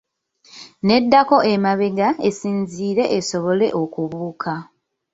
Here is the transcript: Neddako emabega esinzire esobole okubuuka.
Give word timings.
Neddako 0.87 1.37
emabega 1.53 2.07
esinzire 2.29 3.03
esobole 3.17 3.67
okubuuka. 3.81 4.53